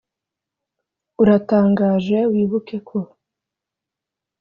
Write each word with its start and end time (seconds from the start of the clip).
uratangaje. 1.21 2.17
wibuke 2.31 2.77
ko. 2.87 2.97